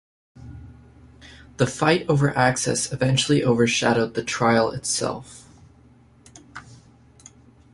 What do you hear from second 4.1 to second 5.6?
the trial itself.